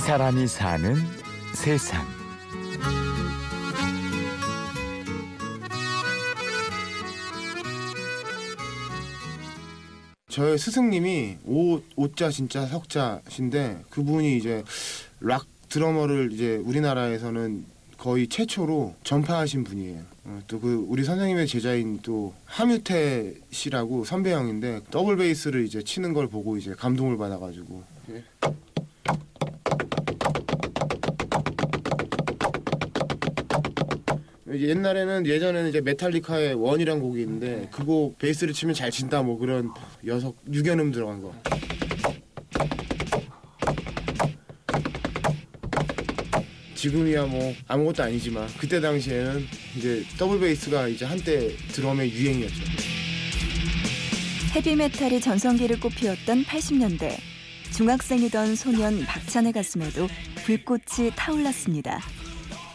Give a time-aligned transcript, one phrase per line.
[0.00, 0.96] 이 사람이 사는
[1.52, 2.06] 세상.
[10.30, 14.64] 저의 스승님이 오, 오자 진짜 석자신데 그분이 이제
[15.20, 17.66] 락 드러머를 이제 우리나라에서는
[17.98, 20.00] 거의 최초로 전파하신 분이에요.
[20.24, 26.26] 어, 또그 우리 선생님의 제자인 또 함유태 씨라고 선배 형인데 더블 베이스를 이제 치는 걸
[26.26, 27.84] 보고 이제 감동을 받아가지고
[34.52, 39.70] 옛날에는 예전에는 이제 메탈리카의 One이란 곡이 있는데 그곡 베이스를 치면 잘 친다 뭐 그런
[40.06, 41.32] 여섯 육연음 들어간 거.
[46.74, 49.44] 지금이야 뭐 아무것도 아니지만 그때 당시에는
[49.76, 52.62] 이제 더블 베이스가 이제 한때 드럼의 유행이었죠.
[54.56, 57.18] 헤비메탈이 전성기를 꽃피웠던 80년대.
[57.72, 60.08] 중학생이던 소년 박찬의 가슴에도
[60.44, 62.00] 불꽃이 타올랐습니다.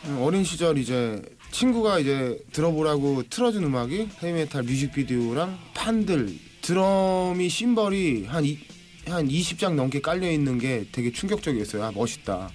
[0.06, 8.44] 음, 어린 시절 이제 친구가 이제 들어보라고 틀어준 음악이 헤비메탈 뮤직비디오랑 판들 드럼이 심벌이 한,
[8.44, 8.58] 이,
[9.06, 11.84] 한 20장 넘게 깔려 있는 게 되게 충격적이었어요.
[11.84, 12.50] 아, 멋있다.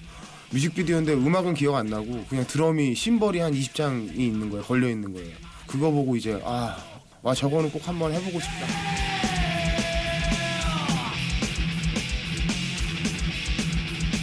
[0.51, 4.63] 뮤직비디오인데 음악은 기억 안 나고 그냥 드럼이 심벌이 한 20장이 있는 거예요.
[4.65, 5.33] 걸려 있는 거예요.
[5.65, 6.77] 그거 보고 이제 아,
[7.21, 8.67] 와 저거는 꼭 한번 해보고 싶다.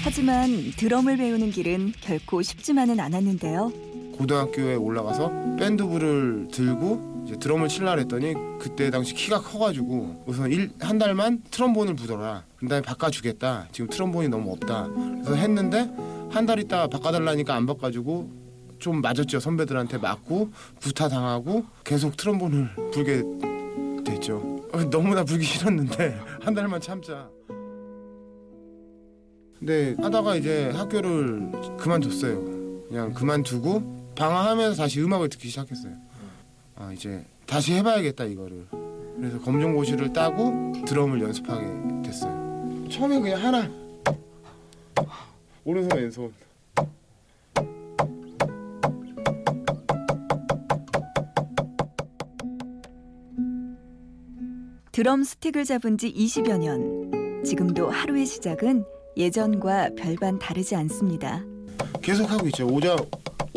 [0.05, 3.88] 하지만 드럼을 배우는 길은 결코 쉽지만은 않았는데요.
[4.19, 10.99] 고등학교에 올라가서 밴드부를 들고 이제 드럼을 칠라 했더니 그때 당시 키가 커가지고 우선 일, 한
[10.99, 12.45] 달만 트럼본을 부더라.
[12.57, 13.69] 그다음에 바꿔주겠다.
[13.73, 14.89] 지금 트럼본이 너무 없다.
[15.23, 15.91] 그래서 했는데
[16.31, 18.31] 한 달 있다가 바꿔달라니까 안 바꿔주고
[18.79, 23.23] 좀 맞았죠 선배들한테 맞고 구타 당하고 계속 트럼본을 불게
[24.05, 24.37] 됐죠.
[24.73, 27.29] 어, 너무나 불기 싫었는데 한 달만 참자.
[29.59, 32.45] 근데 하다가 이제 학교를 그만뒀어요.
[32.89, 35.93] 그냥 그만두고 방황하면서 다시 음악을 듣기 시작했어요.
[36.75, 38.67] 아 이제 다시 해봐야겠다 이거를.
[39.17, 42.89] 그래서 검정고시를 따고 드럼을 연습하게 됐어요.
[42.91, 43.71] 처음에 그냥 하나
[45.65, 46.33] 오른손 왼손.
[54.91, 57.45] 드럼 스틱을 잡은 지 20여 년.
[57.45, 58.85] 지금도 하루의 시작은
[59.17, 61.45] 예전과 별반 다르지 않습니다.
[62.03, 62.67] 계속 하고 있죠.
[62.67, 62.97] 오자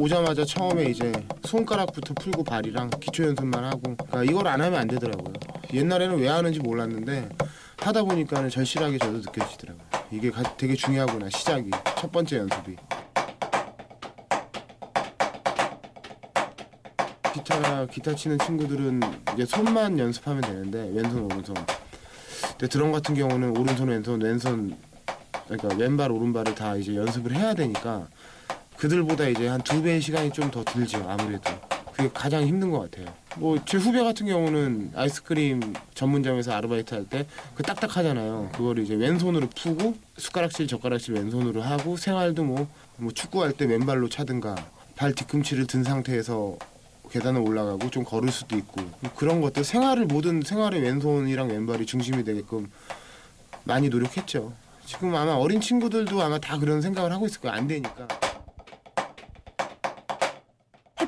[0.06, 1.12] 오자마자 처음에 이제
[1.44, 5.32] 손가락부터 풀고 발이랑 기초 연습만 하고 그러니까 이걸 안 하면 안 되더라고요.
[5.72, 7.30] 옛날에는 왜 하는지 몰랐는데
[7.78, 9.86] 하다 보니까 절실하게 저도 느껴지더라고요.
[10.12, 11.70] 이게 가- 되게 중요하구나 시작이
[12.00, 12.76] 첫 번째 연습이.
[17.32, 19.02] 기타 기타 치는 친구들은
[19.36, 21.54] 이제 손만 연습하면 되는데 왼손 오른손.
[22.54, 24.76] 근데 드럼 같은 경우는 오른손 왼손 왼손
[25.48, 28.08] 그러니까 왼발 오른발을 다 이제 연습을 해야 되니까
[28.82, 31.52] 그들보다 이제 한 두 배의 시간이 좀 더 들죠 아무래도.
[31.96, 33.14] 그게 가장 힘든 것 같아요.
[33.38, 38.50] 뭐 제 후배 같은 경우는 아이스크림 전문점에서 아르바이트 할 때 그 딱딱하잖아요.
[38.56, 44.56] 그걸 이제 왼손으로 푸고 숟가락질 젓가락질 왼손으로 하고 생활도 뭐, 뭐 축구할 때 왼발로 차든가
[44.96, 46.58] 발 뒤꿈치를 든 상태에서
[47.12, 48.82] 계단을 올라가고 좀 걸을 수도 있고
[49.16, 52.72] 그런 것들 생활을 모든 생활의 왼손이랑 왼발이 중심이 되게끔
[53.64, 54.54] 많이 노력했죠.
[54.88, 57.56] 지금 아마 어린 친구들도 아마 다 그런 생각을 하고 있을 거예요.
[57.56, 58.08] 안 되니까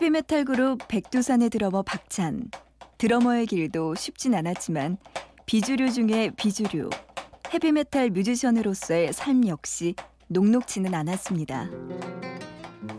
[0.04, 2.50] 헤비메탈 그룹 백두산의 드러머 박찬.
[2.98, 4.98] 드러머의 길도 쉽진 않았지만
[5.46, 6.90] 비주류 중에 비주류.
[7.54, 9.96] 헤비메탈 뮤지션으로서의 삶 역시
[10.28, 11.70] 녹록지는 않았습니다.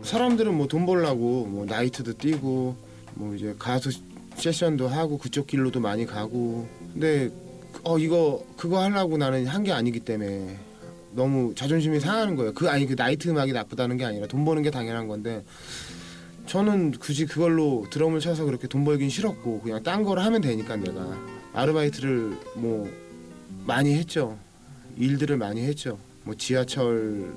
[0.01, 2.75] 사람들은 뭐 돈 벌라고 뭐 나이트도 뛰고
[3.13, 3.91] 뭐 이제 가수
[4.33, 7.29] 세션도 하고 그쪽 길로도 많이 가고 근데
[7.83, 10.57] 어 이거 그거 하려고 나는 한 게 아니기 때문에
[11.11, 12.51] 너무 자존심이 상하는 거예요.
[12.55, 15.43] 그 아니 그 나이트 음악이 나쁘다는 게 아니라 돈 버는 게 당연한 건데
[16.45, 21.17] 저는 굳이 그걸로 드럼을 쳐서 그렇게 돈 벌긴 싫었고 그냥 딴 거를 하면 되니까 내가
[21.53, 22.89] 아르바이트를 뭐
[23.65, 24.37] 많이 했죠.
[24.97, 25.97] 일들을 많이 했죠.
[26.23, 27.33] 뭐 지하철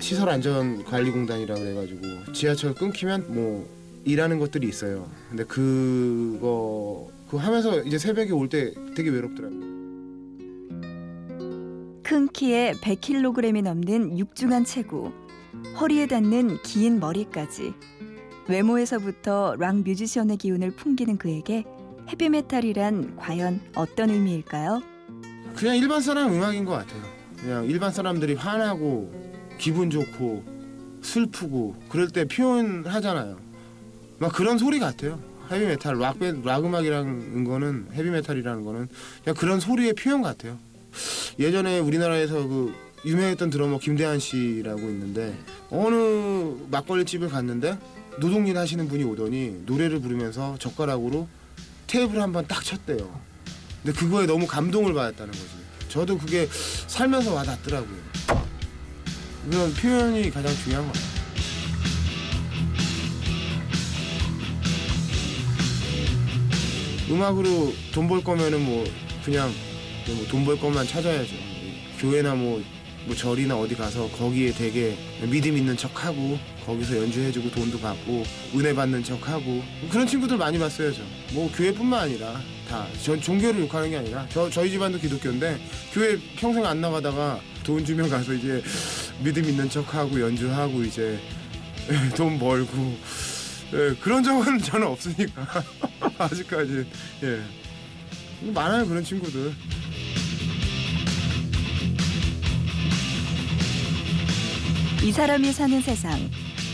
[0.00, 3.66] 시설 안전 관리 공단이라 그래 가지고 지하철 끊기면 뭐
[4.04, 5.08] 일하는 것들이 있어요.
[5.30, 9.64] 근데 그거 그거 하면서 이제 새벽에 올 때 되게 외롭더라고요.
[12.02, 15.10] 큰 키에 100kg이 넘는 육중한 체구,
[15.80, 17.72] 허리에 닿는 긴 머리까지
[18.48, 21.64] 외모에서부터 락 뮤지션의 기운을 풍기는 그에게
[22.08, 24.82] 헤비메탈이란 과연 어떤 의미일까요?
[25.56, 27.02] 그냥 일반 사람 음악인 것 같아요.
[27.40, 29.12] 그냥 일반 사람들이 화나고
[29.58, 30.44] 기분 좋고
[31.02, 33.38] 슬프고 그럴 때 표현하잖아요.
[34.18, 35.18] 막 그런 소리 같아요.
[35.50, 38.88] 헤비메탈 락, 락 음악이라는 거는 헤비메탈이라는 거는
[39.22, 40.58] 그냥 그런 소리의 표현 같아요.
[41.38, 42.74] 예전에 우리나라에서 그
[43.04, 45.36] 유명했던 드러머 김대한 씨라고 있는데
[45.70, 45.94] 어느
[46.70, 47.78] 막걸리 집을 갔는데
[48.18, 51.28] 노동일 하시는 분이 오더니 노래를 부르면서 젓가락으로
[51.86, 53.20] 테이블 한번 딱 쳤대요.
[53.82, 55.48] 근데 그거에 너무 감동을 받았다는 거지.
[55.88, 56.48] 저도 그게
[56.86, 57.98] 살면서 와닿더라고요.
[59.50, 61.14] 그런 표현이 가장 중요한 것 같아요.
[67.10, 68.84] 음악으로 돈 벌 거면은 뭐
[69.24, 69.52] 그냥
[70.06, 71.34] 뭐 돈 벌 것만 찾아야죠.
[72.00, 72.62] 교회나 뭐,
[73.06, 78.24] 뭐 절이나 어디 가서 거기에 되게 믿음 있는 척하고 거기서 연주해주고 돈도 받고
[78.56, 81.02] 은혜 받는 척하고 그런 친구들 많이 봤어요 저.
[81.32, 82.86] 뭐 교회뿐만 아니라 다.
[83.02, 85.58] 전 종교를 욕하는 게 아니라 저 저희 집안도 기독교인데
[85.92, 88.62] 교회 평생 안 나가다가 돈 주면 가서 이제
[89.22, 91.18] 믿음 있는 척하고 연주하고 이제
[92.16, 92.96] 돈 벌고
[93.74, 95.46] 예, 그런 적은 저는 없으니까
[96.18, 96.86] 아직까지
[97.22, 97.40] 예
[98.52, 99.52] 많아요 그런 친구들.
[105.04, 106.18] 이 사람이 사는 세상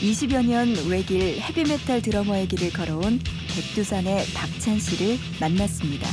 [0.00, 3.18] 20여 년 외길 헤비메탈 드러머의 길을 걸어온
[3.56, 6.06] 백두산의 박찬 씨를 만났습니다.